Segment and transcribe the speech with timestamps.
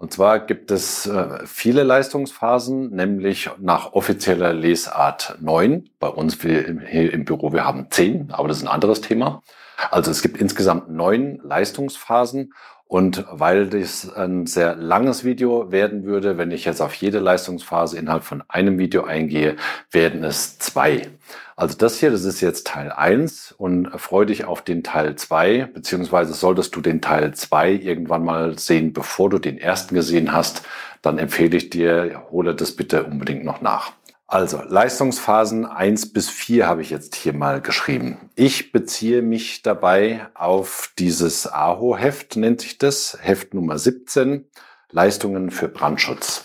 [0.00, 5.90] Und zwar gibt es äh, viele Leistungsphasen, nämlich nach offizieller Lesart neun.
[5.98, 9.42] Bei uns hier im Büro, wir haben zehn, aber das ist ein anderes Thema.
[9.90, 12.54] Also es gibt insgesamt neun Leistungsphasen.
[12.90, 17.96] Und weil das ein sehr langes Video werden würde, wenn ich jetzt auf jede Leistungsphase
[17.96, 19.54] innerhalb von einem Video eingehe,
[19.92, 21.08] werden es zwei.
[21.54, 25.68] Also das hier, das ist jetzt Teil eins und freu dich auf den Teil zwei
[25.72, 30.62] beziehungsweise solltest du den Teil zwei irgendwann mal sehen, bevor du den ersten gesehen hast,
[31.00, 33.92] dann empfehle ich dir, hole das bitte unbedingt noch nach.
[34.30, 38.30] Also Leistungsphasen eins bis vier habe ich jetzt hier mal geschrieben.
[38.36, 44.48] Ich beziehe mich dabei auf dieses AHO-Heft, nennt sich das, Heft Nummer 17,
[44.92, 46.44] Leistungen für Brandschutz.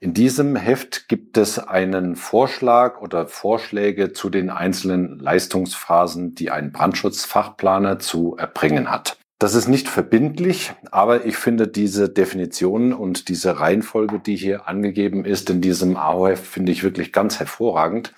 [0.00, 6.72] In diesem Heft gibt es einen Vorschlag oder Vorschläge zu den einzelnen Leistungsphasen, die ein
[6.72, 9.18] Brandschutzfachplaner zu erbringen hat.
[9.40, 15.24] Das ist nicht verbindlich, aber ich finde diese Definition und diese Reihenfolge, die hier angegeben
[15.24, 18.12] ist in diesem AOF, finde ich wirklich ganz hervorragend,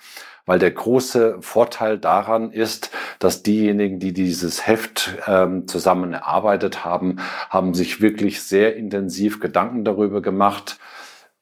[0.47, 7.17] weil der große Vorteil daran ist, dass diejenigen, die dieses Heft ähm, zusammen erarbeitet haben,
[7.51, 10.79] haben sich wirklich sehr intensiv Gedanken darüber gemacht,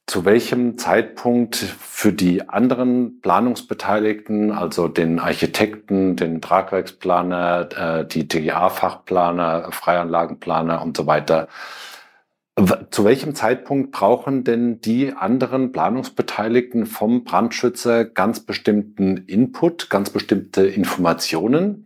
[0.09, 7.69] zu welchem Zeitpunkt für die anderen Planungsbeteiligten, also den Architekten, den Tragwerksplaner,
[8.01, 11.47] äh, die TGA-Fachplaner, Freianlagenplaner und so weiter,
[12.89, 20.65] zu welchem Zeitpunkt brauchen denn die anderen Planungsbeteiligten vom Brandschützer ganz bestimmten Input, ganz bestimmte
[20.65, 21.85] Informationen?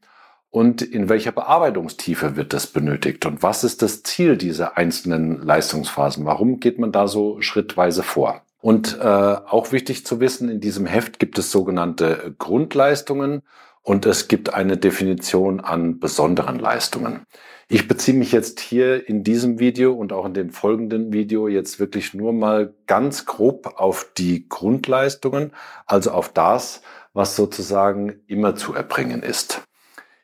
[0.54, 6.28] Und in welcher Bearbeitungstiefe wird das benötigt und was ist das Ziel dieser einzelnen Leistungsphasen?
[6.28, 8.44] Warum geht man da so schrittweise vor?
[8.62, 13.42] Und äh, auch wichtig zu wissen, in diesem Heft gibt es sogenannte Grundleistungen
[13.82, 17.22] und es gibt eine Definition an besonderen Leistungen.
[17.68, 21.80] Ich beziehe mich jetzt hier in diesem Video und auch in dem folgenden Video jetzt
[21.80, 25.52] wirklich nur mal ganz grob auf die Grundleistungen,
[25.88, 26.84] also auf das,
[27.14, 29.64] was sozusagen immer zu erbringen ist.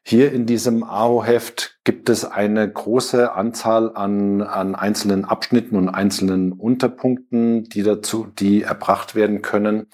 [0.03, 6.53] Hier in diesem AO-Heft gibt es eine große Anzahl an, an einzelnen Abschnitten und einzelnen
[6.53, 9.87] Unterpunkten, die dazu, die erbracht werden können.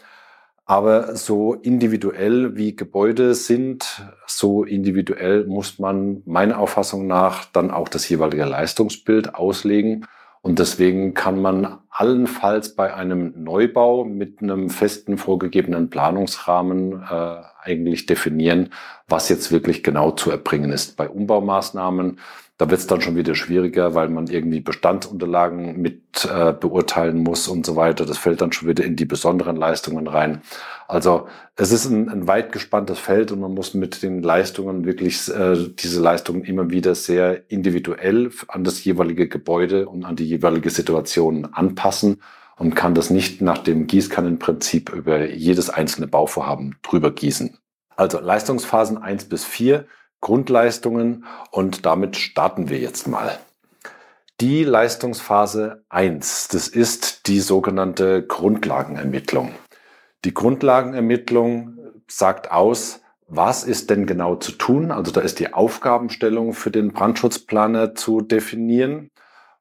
[0.65, 7.87] Aber so individuell wie Gebäude sind, so individuell muss man meiner Auffassung nach dann auch
[7.87, 10.07] das jeweilige Leistungsbild auslegen.
[10.45, 18.05] Und deswegen kann man allenfalls bei einem Neubau mit einem festen vorgegebenen Planungsrahmen äh, eigentlich
[18.05, 18.69] definieren,
[19.07, 20.97] was jetzt wirklich genau zu erbringen ist.
[20.97, 22.19] Bei Umbaumaßnahmen,
[22.57, 27.49] da wird es dann schon wieder schwieriger, weil man irgendwie Bestandsunterlagen mit äh, beurteilen muss
[27.49, 28.05] und so weiter.
[28.05, 30.41] Das fällt dann schon wieder in die besonderen Leistungen rein.
[30.87, 31.27] Also
[31.57, 35.57] es ist ein, ein weit gespanntes Feld und man muss mit den Leistungen wirklich äh,
[35.77, 41.49] diese Leistungen immer wieder sehr individuell an das jeweilige Gebäude und an die jeweilige Situation
[41.51, 42.21] anpassen
[42.57, 47.57] und kann das nicht nach dem Gießkannenprinzip über jedes einzelne Bauvorhaben drüber gießen.
[47.97, 49.87] Also Leistungsphasen eins bis vier
[50.21, 53.37] Grundleistungen und damit starten wir jetzt mal.
[54.41, 59.51] Die Leistungsphase eins, das ist die sogenannte Grundlagenermittlung.
[60.25, 61.77] Die Grundlagenermittlung
[62.07, 64.91] sagt aus, was ist denn genau zu tun?
[64.91, 69.09] Also da ist die Aufgabenstellung für den Brandschutzplaner zu definieren.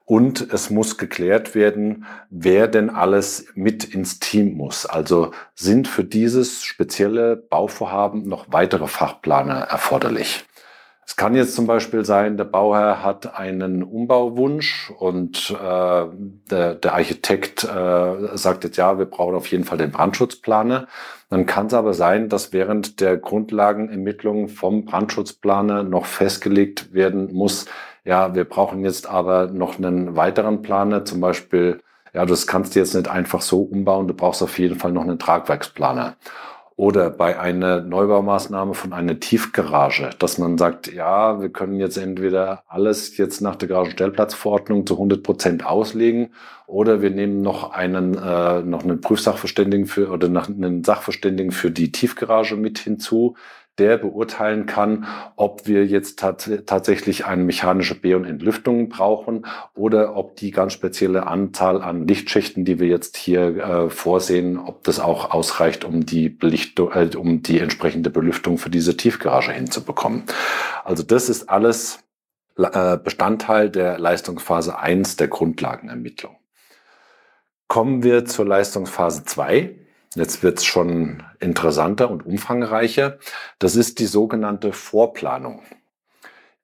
[0.06, 4.84] Und es muss geklärt werden, wer denn alles mit ins Team muss.
[4.84, 10.44] Also sind für dieses spezielle Bauvorhaben noch weitere Fachplaner erforderlich.
[11.06, 16.06] Es kann jetzt zum Beispiel sein, der Bauherr hat einen Umbauwunsch und äh,
[16.50, 20.88] der, der Architekt äh, sagt jetzt, ja, wir brauchen auf jeden Fall den Brandschutzplaner.
[21.28, 27.66] Dann kann es aber sein, dass während der Grundlagenermittlung vom Brandschutzplaner noch festgelegt werden muss,
[28.04, 31.80] ja, wir brauchen jetzt aber noch einen weiteren Planer, zum Beispiel,
[32.12, 35.02] ja, das kannst du jetzt nicht einfach so umbauen, du brauchst auf jeden Fall noch
[35.02, 36.16] einen Tragwerksplaner.
[36.76, 42.64] Oder bei einer Neubaumaßnahme von einer Tiefgarage, dass man sagt, ja, wir können jetzt entweder
[42.66, 46.32] alles jetzt nach der Garagenstellplatzverordnung zu 100 Prozent auslegen
[46.66, 51.70] oder wir nehmen noch einen, äh, noch einen Prüfsachverständigen für oder noch einen Sachverständigen für
[51.70, 53.36] die Tiefgarage mit hinzu,
[53.78, 55.06] der beurteilen kann,
[55.36, 60.72] ob wir jetzt tat tatsächlich eine mechanische Be- und Entlüftung brauchen oder ob die ganz
[60.72, 66.06] spezielle Anzahl an Lichtschichten, die wir jetzt hier äh, vorsehen, ob das auch ausreicht, um
[66.06, 70.24] die Belichtung, äh, um die entsprechende Belüftung für diese Tiefgarage hinzubekommen.
[70.84, 71.98] Also das ist alles
[72.56, 76.36] äh, Bestandteil der Leistungsphase 1 der Grundlagenermittlung.
[77.66, 79.83] Kommen wir zur Leistungsphase 2.
[80.14, 83.18] Jetzt wird es schon interessanter und umfangreicher.
[83.58, 85.62] Das ist die sogenannte Vorplanung.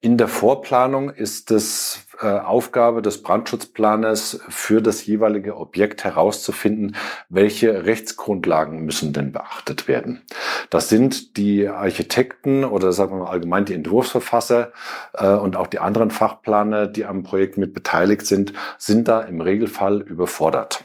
[0.02, 6.96] In der Vorplanung ist es äh, Aufgabe des Brandschutzplaners für das jeweilige Objekt herauszufinden,
[7.28, 10.22] welche Rechtsgrundlagen müssen denn beachtet werden.
[10.70, 14.72] Das sind die Architekten oder sagen wir mal allgemein die Entwurfsverfasser
[15.12, 19.42] äh, und auch die anderen Fachplaner, die am Projekt mit beteiligt sind, sind da im
[19.42, 20.84] Regelfall überfordert.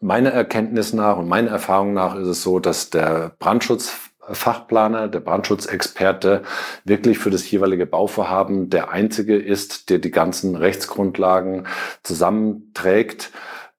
[0.00, 6.42] Meiner Erkenntnis nach und meiner Erfahrung nach ist es so, dass der Brandschutzfachplaner, der Brandschutzexperte
[6.84, 11.66] wirklich für das jeweilige Bauvorhaben der einzige ist, der die ganzen Rechtsgrundlagen
[12.02, 13.32] zusammenträgt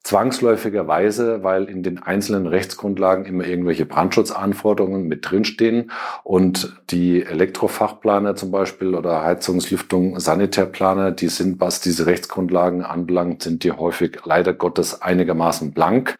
[0.07, 5.91] zwangsläufigerweise, weil in den einzelnen Rechtsgrundlagen immer irgendwelche Brandschutzanforderungen mit drinstehen
[6.23, 13.65] und die Elektrofachplaner zum Beispiel oder Heizungslüftung, Sanitärplaner, die sind, was diese Rechtsgrundlagen anbelangt, sind
[13.65, 16.15] die häufig leider Gottes einigermaßen blank.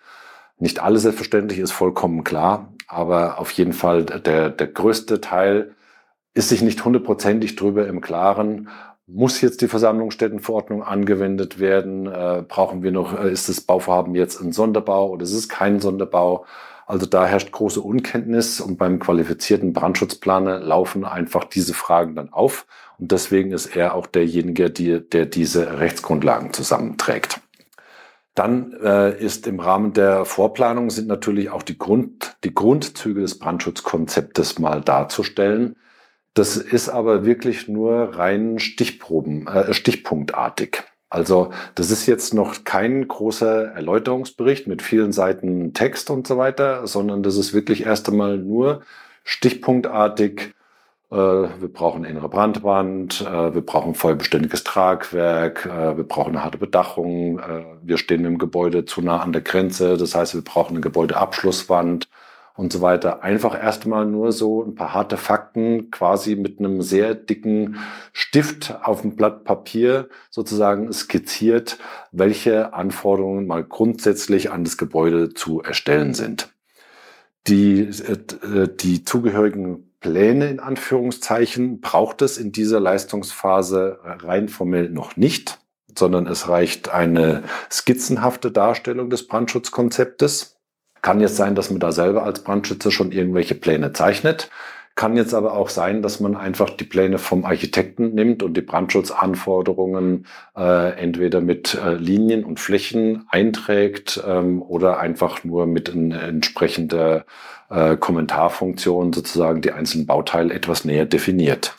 [0.60, 5.76] Nicht alles selbstverständlich ist vollkommen klar, aber auf jeden Fall der, der größte Teil
[6.34, 8.68] ist sich nicht hundertprozentig drüber im Klaren,
[9.08, 12.08] muss jetzt die Versammlungsstättenverordnung angewendet werden?
[12.08, 15.80] Äh, brauchen wir noch, äh, ist das Bauvorhaben jetzt ein Sonderbau oder ist es kein
[15.80, 16.46] Sonderbau?
[16.86, 22.66] Also da herrscht große Unkenntnis und beim qualifizierten Brandschutzplaner laufen einfach diese Fragen dann auf.
[22.98, 27.42] Und deswegen ist er auch derjenige, die, der diese Rechtsgrundlagen zusammenträgt.
[28.36, 33.40] Dann äh, ist im Rahmen der Vorplanung sind natürlich auch die, Grund, die Grundzüge des
[33.40, 35.76] Brandschutzkonzeptes mal darzustellen.
[36.38, 40.84] Das ist aber wirklich nur rein Stichproben, äh, stichpunktartig.
[41.10, 46.86] Also das ist jetzt noch kein großer Erläuterungsbericht mit vielen Seiten Text und so weiter,
[46.86, 48.84] sondern das ist wirklich erst einmal nur
[49.24, 50.54] stichpunktartig.
[51.10, 56.60] Äh, wir brauchen innere Brandwand, äh, wir brauchen vollbeständiges Tragwerk, äh, wir brauchen eine harte
[56.60, 57.42] Bedachung,
[57.82, 62.08] wir stehen im Gebäude zu nah an der Grenze, das heißt, wir brauchen eine Gebäudeabschlusswand,
[62.58, 63.24] und so weiter.
[63.24, 67.78] Einfach erstmal nur so ein paar harte Fakten quasi mit einem sehr dicken
[68.12, 71.78] Stift auf dem Blatt Papier sozusagen skizziert,
[72.12, 76.50] welche Anforderungen mal grundsätzlich an das Gebäude zu erstellen sind.
[77.46, 85.16] Die, äh, die zugehörigen Pläne in Anführungszeichen braucht es in dieser Leistungsphase rein formell noch
[85.16, 85.60] nicht,
[85.98, 90.57] sondern es reicht eine skizzenhafte Darstellung des Brandschutzkonzeptes
[91.02, 94.50] kann jetzt sein, dass man da selber als Brandschützer schon irgendwelche Pläne zeichnet.
[94.96, 98.62] Kann jetzt aber auch sein, dass man einfach die Pläne vom Architekten nimmt und die
[98.62, 100.26] Brandschutzanforderungen
[100.58, 107.26] äh, entweder mit äh, Linien und Flächen einträgt ähm, oder einfach nur mit entsprechender
[107.70, 111.76] äh, Kommentarfunktion sozusagen die einzelnen Bauteile etwas näher definiert.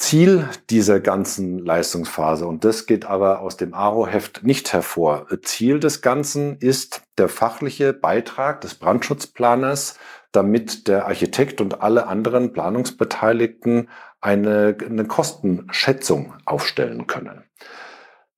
[0.00, 6.00] Ziel dieser ganzen Leistungsphase, und das geht aber aus dem ARO-Heft nicht hervor, Ziel des
[6.00, 9.98] Ganzen ist der fachliche Beitrag des Brandschutzplaners,
[10.32, 13.90] damit der Architekt und alle anderen Planungsbeteiligten
[14.22, 17.44] eine, eine Kostenschätzung aufstellen können.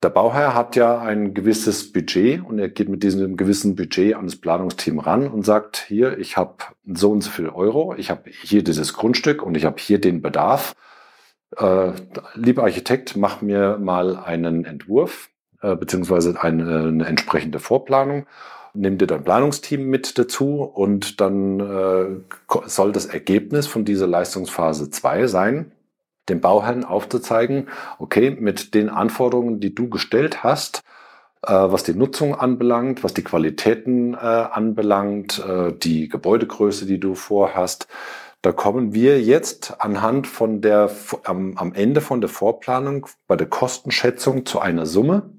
[0.03, 4.25] Der Bauherr hat ja ein gewisses Budget und er geht mit diesem gewissen Budget an
[4.25, 6.55] das Planungsteam ran und sagt, hier, ich habe
[6.85, 10.21] so und so viel Euro, ich habe hier dieses Grundstück und ich habe hier den
[10.21, 10.75] Bedarf
[11.57, 11.91] äh,
[12.35, 15.29] lieber Architekt, mach mir mal einen Entwurf
[15.61, 18.25] äh, beziehungsweise eine, eine entsprechende Vorplanung.
[18.73, 24.89] Nimm dir dein Planungsteam mit dazu und dann äh, soll das Ergebnis von dieser Leistungsphase
[24.89, 25.71] 2 sein,
[26.27, 27.67] dem Bauherrn aufzuzeigen,
[27.99, 30.83] okay, mit den Anforderungen, die du gestellt hast,
[31.43, 37.15] äh, was die Nutzung anbelangt, was die Qualitäten äh, anbelangt, äh, die Gebäudegröße, die du
[37.15, 37.87] vorhast,
[38.43, 40.91] da kommen wir jetzt anhand von der,
[41.23, 45.31] am, am Ende von der Vorplanung bei der Kostenschätzung zu einer Summe.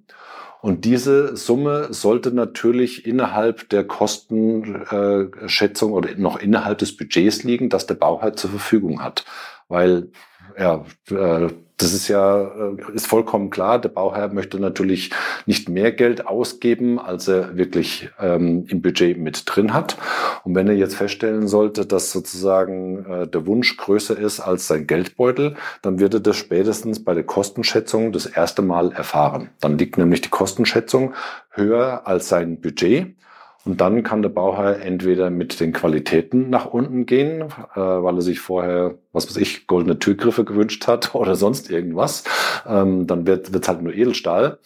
[0.63, 7.87] Und diese Summe sollte natürlich innerhalb der Kostenschätzung oder noch innerhalb des Budgets liegen, das
[7.87, 9.27] der Bauherr zur Verfügung hat.
[9.69, 10.11] Weil
[10.59, 13.81] ja, äh, das ist ja äh, ist vollkommen klar.
[13.81, 15.11] Der Bauherr möchte natürlich
[15.47, 19.97] nicht mehr Geld ausgeben, als er wirklich ähm, im Budget mit drin hat.
[20.45, 24.87] Und wenn er jetzt feststellen sollte, dass sozusagen äh, der Wunsch größer ist als sein
[24.87, 29.50] Geldbeutel, dann wird er das spätestens bei der Kostenschätzung das erste Mal erfahren.
[29.61, 31.14] Dann liegt nämlich die Kostenschätzung
[31.50, 33.16] höher als sein Budget.
[33.64, 38.23] Und dann kann der Bauherr entweder mit den Qualitäten nach unten gehen, äh, weil er
[38.23, 42.25] sich vorher, was weiß ich, goldene Türgriffe gewünscht hat oder sonst irgendwas.
[42.68, 44.59] Ähm, dann wird es halt nur Edelstahl.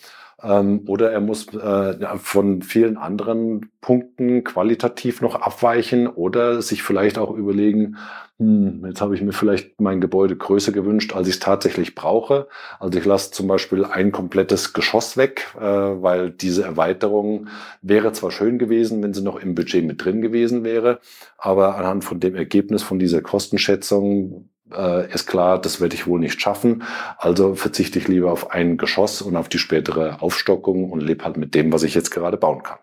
[0.43, 7.19] Ähm, oder er muss äh, von vielen anderen Punkten qualitativ noch abweichen oder sich vielleicht
[7.19, 7.97] auch überlegen,
[8.39, 12.47] hm, jetzt habe ich mir vielleicht mein Gebäude größer gewünscht, als ich es tatsächlich brauche.
[12.79, 17.49] Also ich lasse zum Beispiel ein komplettes Geschoss weg, äh, weil diese Erweiterung
[17.83, 21.01] wäre zwar schön gewesen, wenn sie noch im Budget mit drin gewesen wäre,
[21.37, 26.21] aber anhand von dem Ergebnis von dieser Kostenschätzung äh, ist klar, das werde ich wohl
[26.21, 26.83] nicht schaffen.
[27.19, 31.37] Also verzichte ich lieber auf ein Geschoss und auf die spätere Aufstockung und lebe halt
[31.37, 32.79] mit dem, was ich jetzt gerade bauen kann.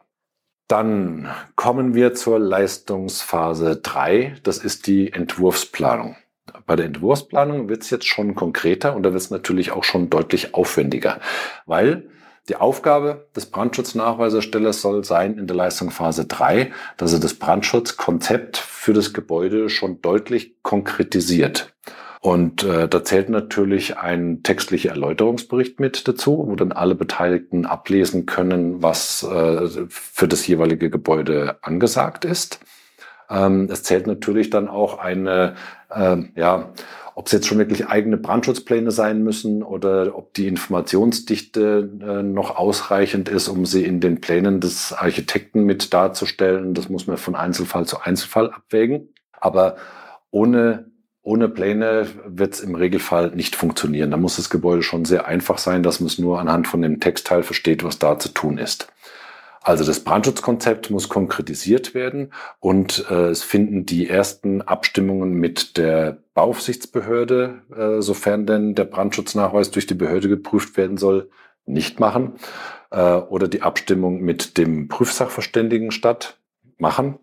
[0.68, 4.38] Dann kommen wir zur Leistungsphase 3.
[4.44, 6.16] Das ist die Entwurfsplanung.
[6.66, 10.10] Bei der Entwurfsplanung wird es jetzt schon konkreter und da wird es natürlich auch schon
[10.10, 11.20] deutlich aufwendiger,
[11.66, 12.10] weil
[12.48, 18.94] die Aufgabe des Brandschutznachweiserstellers soll sein in der Leistungsphase 3, dass er das Brandschutzkonzept für
[18.94, 21.74] das Gebäude schon deutlich konkretisiert.
[22.22, 28.26] Und äh, da zählt natürlich ein textlicher Erläuterungsbericht mit dazu, wo dann alle Beteiligten ablesen
[28.26, 32.60] können, was äh, für das jeweilige Gebäude angesagt ist.
[33.30, 35.56] Ähm, es zählt natürlich dann auch eine
[35.90, 36.70] äh, ja,
[37.16, 42.58] ob es jetzt schon wirklich eigene Brandschutzpläne sein müssen oder ob die Informationsdichte äh, noch
[42.58, 46.74] ausreichend ist, um sie in den Plänen des Architekten mit darzustellen.
[46.74, 49.14] Das muss man von Einzelfall zu Einzelfall abwägen.
[49.32, 49.78] Aber
[50.30, 50.92] ohne
[51.22, 54.12] ohne Pläne wird es im Regelfall nicht funktionieren.
[54.12, 57.00] Da muss das Gebäude schon sehr einfach sein, dass man es nur anhand von dem
[57.00, 58.94] Textteil versteht, was da zu tun ist.
[59.66, 66.20] Also das Brandschutzkonzept muss konkretisiert werden und äh, es finden die ersten Abstimmungen mit der
[66.36, 71.32] Bauaufsichtsbehörde, äh, sofern denn der Brandschutznachweis durch die Behörde geprüft werden soll,
[71.66, 72.34] nicht machen.
[72.92, 76.38] Äh, oder die Abstimmung mit dem Prüfsachverständigen statt
[76.78, 77.18] machen.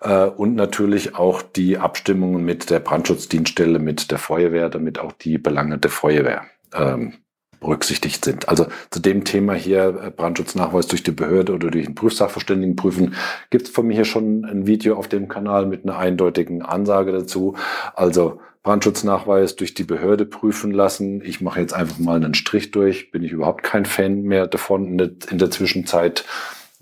[0.00, 5.36] Äh, und natürlich auch die Abstimmungen mit der Brandschutzdienststelle, mit der Feuerwehr, damit auch die
[5.36, 7.18] Belange der Feuerwehr ähm,
[7.60, 8.48] berücksichtigt sind.
[8.48, 13.14] Also zu dem Thema hier äh, Brandschutznachweis durch die Behörde oder durch einen Prüfsachverständigen prüfen,
[13.50, 17.12] gibt es von mir hier schon ein Video auf dem Kanal mit einer eindeutigen Ansage
[17.12, 17.54] dazu.
[17.94, 21.22] Also Brandschutznachweis durch die Behörde prüfen lassen.
[21.22, 23.10] Ich mache jetzt einfach mal einen Strich durch.
[23.10, 26.24] Bin ich überhaupt kein Fan mehr davon in der, in der Zwischenzeit.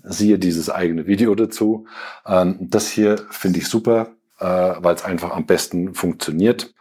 [0.01, 1.85] Siehe dieses eigene Video dazu.
[2.25, 6.73] Ähm, das hier finde ich super, äh, weil es einfach am besten funktioniert.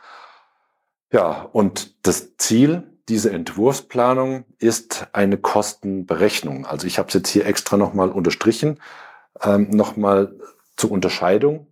[1.12, 6.66] Ja, und das Ziel diese Entwurfsplanung ist eine Kostenberechnung.
[6.66, 8.80] Also ich habe es jetzt hier extra nochmal unterstrichen.
[9.42, 10.34] Ähm, nochmal
[10.76, 11.66] zur Unterscheidung.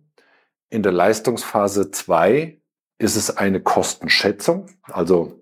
[0.69, 2.57] In der Leistungsphase 2
[2.97, 5.39] ist es eine Kostenschätzung, also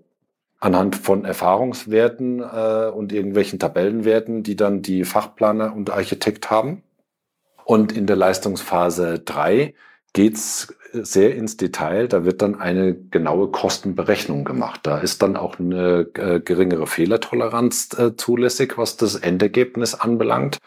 [0.60, 6.84] anhand von Erfahrungswerten äh, und irgendwelchen Tabellenwerten, die dann die Fachplaner und Architekt haben.
[7.66, 9.74] Und in der Leistungsphase 3
[10.14, 12.08] geht's sehr ins Detail.
[12.08, 14.82] Da wird dann eine genaue Kostenberechnung gemacht.
[14.84, 20.58] Da ist dann auch eine äh, geringere Fehlertoleranz äh, zulässig, was das Endergebnis anbelangt.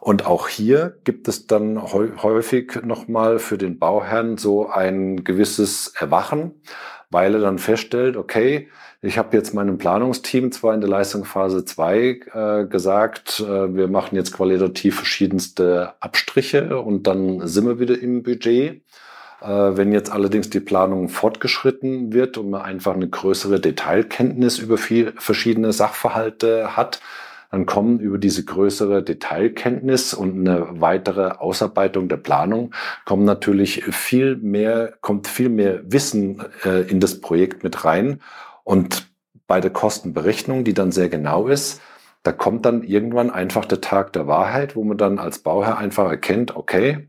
[0.00, 6.62] Und auch hier gibt es dann häufig nochmal für den Bauherrn so ein gewisses Erwachen,
[7.10, 8.68] weil er dann feststellt, okay,
[9.02, 14.16] ich habe jetzt meinem Planungsteam zwar in der Leistungsphase 2 äh, gesagt, äh, wir machen
[14.16, 18.82] jetzt qualitativ verschiedenste Abstriche und dann sind wir wieder im Budget.
[19.40, 24.78] Äh, wenn jetzt allerdings die Planung fortgeschritten wird und man einfach eine größere Detailkenntnis über
[24.78, 27.00] viel, verschiedene Sachverhalte hat,
[27.50, 32.74] dann kommen über diese größere Detailkenntnis und eine weitere Ausarbeitung der Planung
[33.04, 38.20] kommen natürlich viel mehr, kommt viel mehr Wissen äh, in das Projekt mit rein.
[38.64, 39.08] Und
[39.46, 41.80] bei der Kostenberechnung, die dann sehr genau ist,
[42.24, 46.10] da kommt dann irgendwann einfach der Tag der Wahrheit, wo man dann als Bauherr einfach
[46.10, 47.06] erkennt, okay,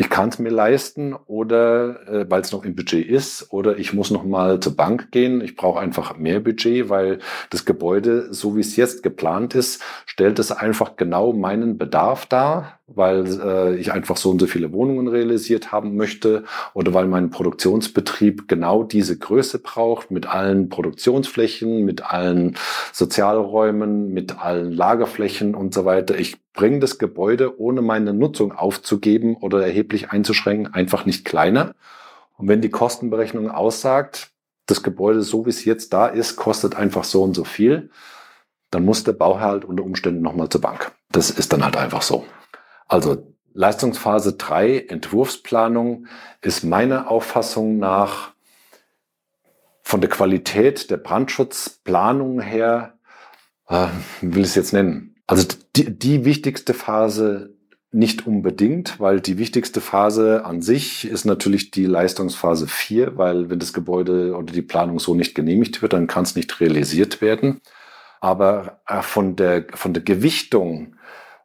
[0.00, 3.92] ich kann es mir leisten oder äh, weil es noch im Budget ist oder ich
[3.92, 5.40] muss noch mal zur Bank gehen.
[5.40, 7.18] Ich brauche einfach mehr Budget, weil
[7.50, 12.77] das Gebäude, so wie es jetzt geplant ist, stellt es einfach genau meinen Bedarf dar,
[12.88, 17.30] weil äh, ich einfach so und so viele Wohnungen realisiert haben möchte oder weil mein
[17.30, 22.56] Produktionsbetrieb genau diese Größe braucht mit allen Produktionsflächen, mit allen
[22.92, 26.18] Sozialräumen, mit allen Lagerflächen und so weiter.
[26.18, 31.74] Ich bringe das Gebäude, ohne meine Nutzung aufzugeben oder erheblich einzuschränken, einfach nicht kleiner.
[32.38, 34.30] Und wenn die Kostenberechnung aussagt,
[34.64, 37.90] das Gebäude, so wie es jetzt da ist, kostet einfach so und so viel,
[38.70, 40.92] dann muss der Bauherr halt unter Umständen nochmal zur Bank.
[41.10, 42.24] Das ist dann halt einfach so.
[42.88, 46.06] Also Leistungsphase 3, Entwurfsplanung,
[46.40, 48.32] ist meiner Auffassung nach
[49.82, 52.98] von der Qualität der Brandschutzplanung her,
[53.68, 53.86] äh,
[54.20, 57.54] will ich es jetzt nennen, also die, die wichtigste Phase
[57.90, 63.58] nicht unbedingt, weil die wichtigste Phase an sich ist natürlich die Leistungsphase 4, weil wenn
[63.58, 67.60] das Gebäude oder die Planung so nicht genehmigt wird, dann kann es nicht realisiert werden.
[68.20, 70.96] Aber äh, von der, von der Gewichtung,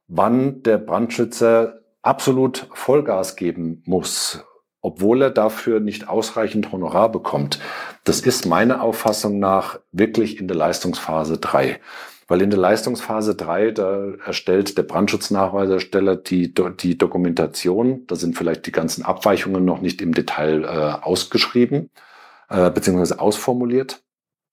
[0.07, 4.43] wann der Brandschützer absolut Vollgas geben muss,
[4.81, 7.59] obwohl er dafür nicht ausreichend Honorar bekommt,
[8.03, 11.79] das ist meiner Auffassung nach wirklich in der Leistungsphase 3.
[12.27, 18.07] Weil in der Leistungsphase 3, da erstellt der Brandschutznachweisersteller die, die Dokumentation.
[18.07, 21.89] Da sind vielleicht die ganzen Abweichungen noch nicht im Detail äh, ausgeschrieben
[22.49, 23.15] äh, bzw.
[23.15, 24.01] ausformuliert.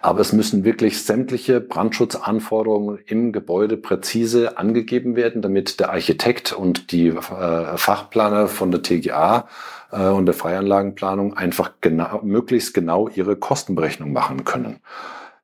[0.03, 6.91] Aber es müssen wirklich sämtliche Brandschutzanforderungen im Gebäude präzise angegeben werden, damit der Architekt und
[6.91, 9.47] die äh, Fachplaner von der TGA
[9.93, 14.81] äh, und der Freianlagenplanung einfach genau, möglichst genau ihre Kostenberechnung machen können.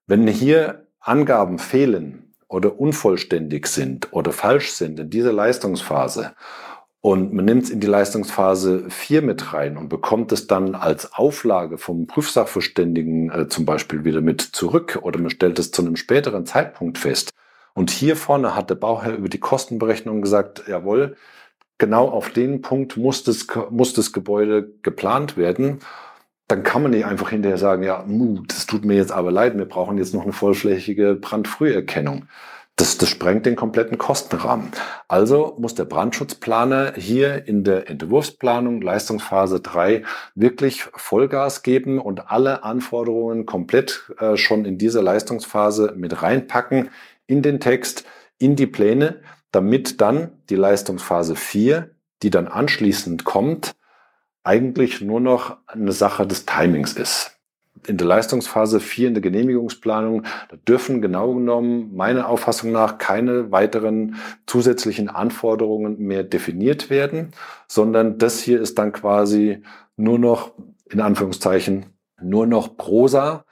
[0.06, 6.32] Wenn hier Angaben fehlen oder unvollständig sind oder falsch sind in dieser Leistungsphase
[7.00, 11.12] und man nimmt es in die Leistungsphase 4 mit rein und bekommt es dann als
[11.14, 15.96] Auflage vom Prüfsachverständigen äh, zum Beispiel wieder mit zurück oder man stellt es zu einem
[15.96, 17.30] späteren Zeitpunkt fest.
[17.74, 21.16] Und hier vorne hat der Bauherr über die Kostenberechnung gesagt, jawohl,
[21.78, 25.80] genau auf den Punkt muss das, muss das Gebäude geplant werden
[26.48, 28.04] dann kann man nicht einfach hinterher sagen, ja,
[28.46, 32.28] das tut mir jetzt aber leid, wir brauchen jetzt noch eine vollflächige Brandfrüherkennung.
[32.78, 34.70] Das, das sprengt den kompletten Kostenrahmen.
[35.08, 40.04] Also muss der Brandschutzplaner hier in der Entwurfsplanung Leistungsphase 3
[40.34, 46.90] wirklich Vollgas geben und alle Anforderungen komplett äh, schon in dieser Leistungsphase mit reinpacken
[47.26, 48.04] in den Text,
[48.36, 51.90] in die Pläne, damit dann die Leistungsphase 4,
[52.22, 53.74] die dann anschließend kommt,
[54.44, 57.35] eigentlich nur noch eine Sache des Timings ist.
[57.86, 63.52] In der Leistungsphase 4 in der Genehmigungsplanung, da dürfen genau genommen meiner Auffassung nach keine
[63.52, 64.16] weiteren
[64.46, 67.32] zusätzlichen Anforderungen mehr definiert werden,
[67.68, 69.62] sondern das hier ist dann quasi
[69.96, 70.52] nur noch,
[70.90, 71.86] in Anführungszeichen,
[72.20, 73.44] nur noch Prosa,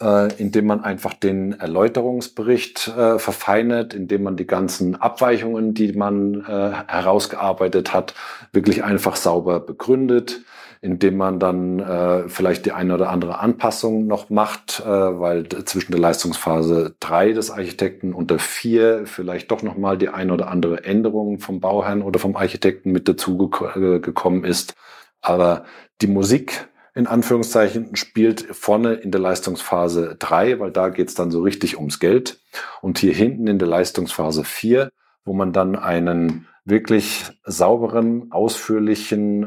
[0.00, 6.44] äh, indem man einfach den Erläuterungsbericht äh, verfeinert, indem man die ganzen Abweichungen, die man
[6.46, 8.14] äh, herausgearbeitet hat,
[8.52, 10.42] wirklich einfach sauber begründet,
[10.80, 15.92] indem man dann äh, vielleicht die eine oder andere Anpassung noch macht, äh, weil zwischen
[15.92, 20.84] der Leistungsphase drei des Architekten und der vier vielleicht doch nochmal die eine oder andere
[20.84, 24.74] Änderung vom Bauherrn oder vom Architekten mit dazu gekommen ist.
[25.20, 25.64] Aber
[26.00, 31.42] die Musik in Anführungszeichen, spielt vorne in der Leistungsphase 3, weil da geht's dann so
[31.42, 32.40] richtig ums Geld.
[32.80, 34.90] Und hier hinten in der Leistungsphase 4,
[35.26, 39.46] wo man dann einen wirklich sauberen, ausführlichen,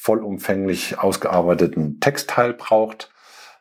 [0.00, 3.10] vollumfänglich ausgearbeiteten Textteil braucht,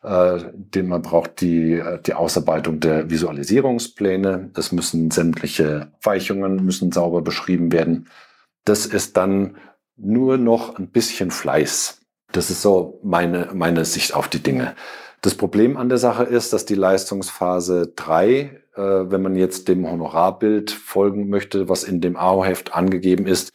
[0.04, 4.52] äh, den man braucht die, die Ausarbeitung der Visualisierungspläne.
[4.56, 8.08] Es müssen sämtliche Weichungen müssen sauber beschrieben werden.
[8.64, 9.58] Das ist dann
[9.98, 12.00] nur noch ein bisschen Fleiß.
[12.32, 14.76] Das ist so meine, meine Sicht auf die Dinge.
[15.20, 19.92] Das Problem an der Sache ist, dass die Leistungsphase 3, äh, wenn man jetzt dem
[19.92, 23.52] Honorarbild folgen möchte, was in dem AO-Heft angegeben ist,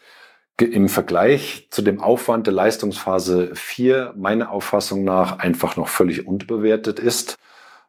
[0.60, 6.98] im Vergleich zu dem Aufwand der Leistungsphase 4 meiner Auffassung nach einfach noch völlig unterbewertet
[6.98, 7.36] ist.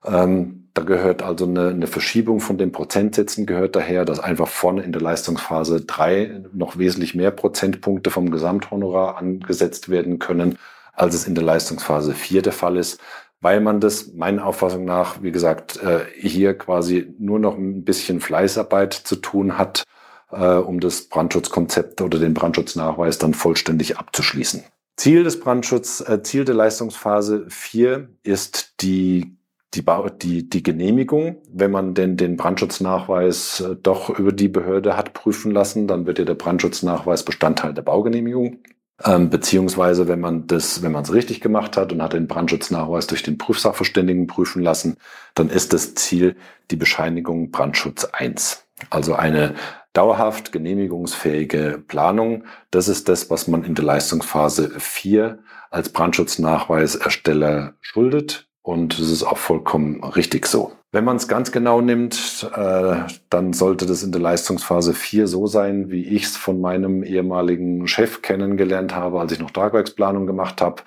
[0.04, 4.84] Ähm, da gehört also eine, eine Verschiebung von den Prozentsätzen gehört daher, dass einfach vorne
[4.84, 10.58] in der Leistungsphase 3 noch wesentlich mehr Prozentpunkte vom Gesamthonorar angesetzt werden können
[10.96, 13.00] als es in der Leistungsphase 4 der Fall ist,
[13.42, 18.22] weil man das meiner Auffassung nach, wie gesagt, äh, hier quasi nur noch ein bisschen
[18.22, 19.84] Fleißarbeit zu tun hat,
[20.32, 24.64] äh, um das Brandschutzkonzept oder den Brandschutznachweis dann vollständig abzuschließen.
[24.98, 29.36] Ziel des Brandschutz, äh, Ziel der Leistungsphase 4 ist die
[29.74, 29.84] die,
[30.22, 35.88] die, die Genehmigung, wenn man denn den Brandschutznachweis doch über die Behörde hat prüfen lassen,
[35.88, 38.60] dann wird ja der Brandschutznachweis Bestandteil der Baugenehmigung.
[39.04, 43.08] Ähm, beziehungsweise, wenn man das, wenn man es richtig gemacht hat und hat den Brandschutznachweis
[43.08, 44.98] durch den Prüfsachverständigen prüfen lassen,
[45.34, 46.38] dann ist das Ziel
[46.72, 48.66] die Bescheinigung Brandschutz 1.
[48.90, 49.56] Also eine
[49.96, 52.44] dauerhaft genehmigungsfähige Planung.
[52.72, 55.40] Das ist das, was man in der Leistungsphase 4
[55.72, 58.48] als Brandschutznachweisersteller schuldet.
[58.62, 60.72] Und das ist auch vollkommen richtig so.
[60.92, 62.96] Wenn man es ganz genau nimmt, äh,
[63.30, 67.88] dann sollte das in der Leistungsphase 4 so sein, wie ich es von meinem ehemaligen
[67.88, 70.82] Chef kennengelernt habe, als ich noch Tragwerksplanung gemacht habe.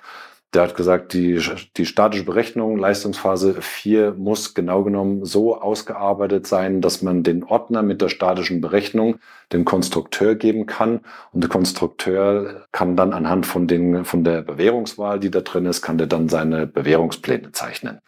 [0.55, 1.39] Der hat gesagt, die,
[1.77, 7.83] die statische Berechnung, Leistungsphase 4, muss genau genommen so ausgearbeitet sein, dass man den Ordner
[7.83, 9.19] mit der statischen Berechnung
[9.53, 11.01] dem Konstrukteur geben kann.
[11.31, 15.83] Und der Konstrukteur kann dann anhand von, den, von der Bewährungswahl, die da drin ist,
[15.83, 18.01] kann der dann seine Bewährungspläne zeichnen.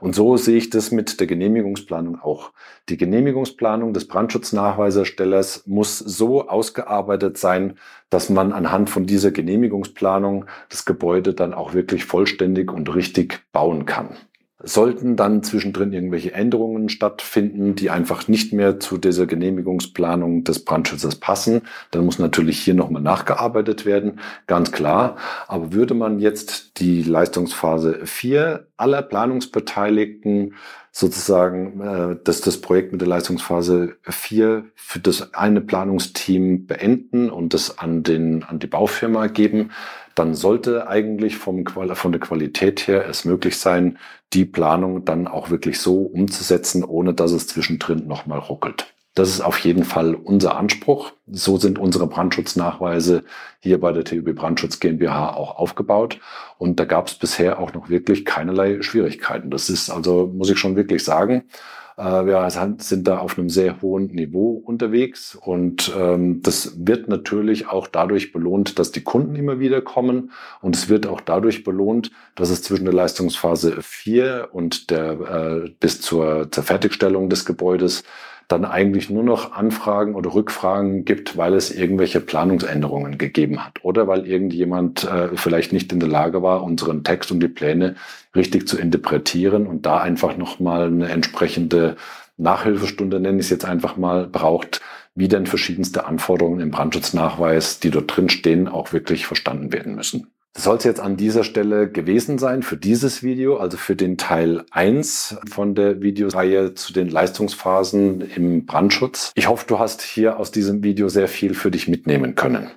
[0.00, 2.52] Und so sehe ich das mit der Genehmigungsplanung auch.
[2.88, 10.84] Die Genehmigungsplanung des Brandschutznachweiserstellers muss so ausgearbeitet sein, dass man anhand von dieser Genehmigungsplanung das
[10.84, 14.16] Gebäude dann auch wirklich vollständig und richtig bauen kann.
[14.60, 21.14] Sollten dann zwischendrin irgendwelche Änderungen stattfinden, die einfach nicht mehr zu dieser Genehmigungsplanung des Brandschutzes
[21.14, 24.18] passen, dann muss natürlich hier nochmal nachgearbeitet werden,
[24.48, 25.16] ganz klar.
[25.46, 30.54] Aber würde man jetzt die Leistungsphase 4 aller Planungsbeteiligten
[30.98, 37.54] sozusagen äh, dass das Projekt mit der Leistungsphase 4 für das eine Planungsteam beenden und
[37.54, 39.70] das an, den, an die Baufirma geben,
[40.16, 43.98] dann sollte eigentlich vom, von der Qualität her es möglich sein,
[44.32, 48.92] die Planung dann auch wirklich so umzusetzen, ohne dass es zwischendrin nochmal ruckelt.
[49.18, 51.10] Das ist auf jeden Fall unser Anspruch.
[51.26, 53.24] So sind unsere Brandschutznachweise
[53.58, 56.20] hier bei der TÜB Brandschutz GmbH auch aufgebaut.
[56.56, 59.50] Und da gab es bisher auch noch wirklich keinerlei Schwierigkeiten.
[59.50, 61.48] Das ist also, muss ich schon wirklich sagen,
[61.96, 67.66] äh, wir sind da auf einem sehr hohen Niveau unterwegs und ähm, das wird natürlich
[67.66, 72.12] auch dadurch belohnt, dass die Kunden immer wieder kommen und es wird auch dadurch belohnt,
[72.36, 78.04] dass es zwischen der Leistungsphase 4 und der äh, bis zur, zur Fertigstellung des Gebäudes
[78.48, 84.08] dann eigentlich nur noch Anfragen oder Rückfragen gibt, weil es irgendwelche Planungsänderungen gegeben hat oder
[84.08, 87.96] weil irgendjemand äh, vielleicht nicht in der Lage war, unseren Text und die Pläne
[88.34, 91.96] richtig zu interpretieren und da einfach nochmal eine entsprechende
[92.38, 94.80] Nachhilfestunde, nenne ich es jetzt einfach mal, braucht,
[95.14, 100.28] wie denn verschiedenste Anforderungen im Brandschutznachweis, die dort drin stehen, auch wirklich verstanden werden müssen.
[100.54, 104.18] Das soll es jetzt an dieser Stelle gewesen sein für dieses Video, also für den
[104.18, 109.30] Teil 1 von der Videoreihe zu den Leistungsphasen im Brandschutz.
[109.36, 112.70] Ich hoffe, du hast hier aus diesem Video sehr viel für dich mitnehmen können.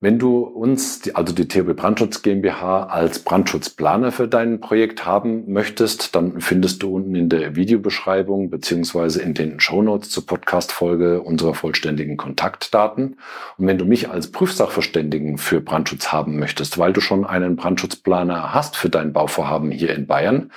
[0.00, 6.14] Wenn du uns, also die THB Brandschutz GmbH, als Brandschutzplaner für dein Projekt haben möchtest,
[6.14, 12.16] dann findest du unten in der Videobeschreibung beziehungsweise in den Shownotes zur Podcast-Folge unsere vollständigen
[12.16, 13.16] Kontaktdaten.
[13.56, 18.54] Und wenn du mich als Prüfsachverständigen für Brandschutz haben möchtest, weil du schon einen Brandschutzplaner
[18.54, 20.52] hast für dein Bauvorhaben hier in Bayern,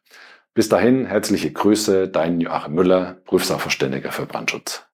[0.54, 4.84] Bis dahin, herzliche Grüße, dein Joachim Müller, Prüfsachverständiger für Brandschutz.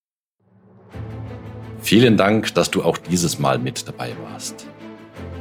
[1.80, 4.66] Vielen Dank, dass du auch dieses Mal mit dabei warst.